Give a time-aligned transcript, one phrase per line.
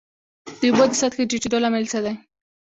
[0.59, 2.13] د اوبو د سطحې د ټیټیدو لامل څه دی؟